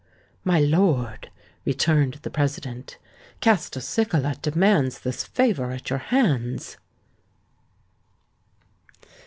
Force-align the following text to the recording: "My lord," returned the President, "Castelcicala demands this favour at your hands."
"My 0.43 0.59
lord," 0.59 1.29
returned 1.63 2.15
the 2.23 2.31
President, 2.31 2.97
"Castelcicala 3.39 4.41
demands 4.41 5.01
this 5.01 5.23
favour 5.25 5.69
at 5.69 5.91
your 5.91 5.99
hands." 5.99 6.77